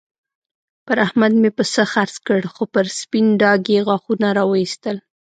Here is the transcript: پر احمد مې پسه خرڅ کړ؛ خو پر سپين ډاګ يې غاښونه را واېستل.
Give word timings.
پر 0.85 0.97
احمد 1.05 1.33
مې 1.41 1.49
پسه 1.57 1.83
خرڅ 1.93 2.15
کړ؛ 2.27 2.41
خو 2.53 2.63
پر 2.73 2.85
سپين 2.99 3.25
ډاګ 3.41 3.61
يې 3.73 3.79
غاښونه 3.87 4.27
را 4.37 4.43
واېستل. 4.49 4.97